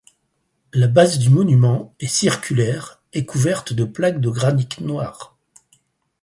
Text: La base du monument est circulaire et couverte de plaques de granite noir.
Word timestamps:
La 0.73 0.87
base 0.87 1.19
du 1.19 1.29
monument 1.29 1.93
est 1.99 2.07
circulaire 2.07 3.03
et 3.13 3.23
couverte 3.27 3.71
de 3.73 3.83
plaques 3.83 4.19
de 4.19 4.29
granite 4.31 4.79
noir. 4.79 5.37